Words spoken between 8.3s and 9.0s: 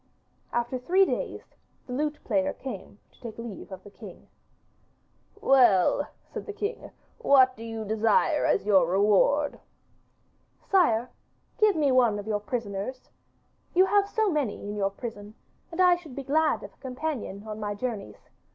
as your